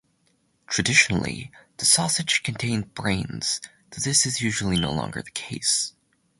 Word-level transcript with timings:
Traditionally, 0.65 1.51
the 1.77 1.85
sausage 1.85 2.41
contained 2.41 2.95
brains, 2.95 3.61
though 3.91 4.01
this 4.03 4.25
is 4.25 4.41
usually 4.41 4.79
no 4.79 4.91
longer 4.91 5.21
the 5.21 5.29
case. 5.29 5.93